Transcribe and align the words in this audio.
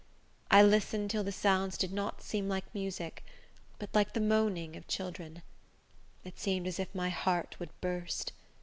I 0.49 0.63
listened 0.63 1.11
till 1.11 1.23
the 1.23 1.31
sounds 1.31 1.77
did 1.77 1.93
not 1.93 2.23
seem 2.23 2.49
like 2.49 2.73
music, 2.73 3.23
but 3.77 3.93
like 3.93 4.13
the 4.13 4.19
moaning 4.19 4.75
of 4.75 4.87
children. 4.87 5.43
It 6.23 6.39
seemed 6.39 6.65
as 6.65 6.79
if 6.79 6.95
my 6.95 7.09
heart 7.11 7.55
would 7.59 7.69
burst. 7.81 8.31